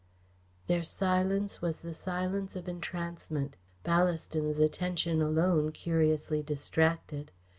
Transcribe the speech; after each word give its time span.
Their 0.65 0.81
silence 0.81 1.61
was 1.61 1.81
the 1.81 1.93
silence 1.93 2.55
of 2.55 2.67
entrancement; 2.67 3.55
Ballaston's 3.85 4.57
attention 4.57 5.21
alone 5.21 5.71
curiously 5.73 6.41
distracted. 6.41 7.31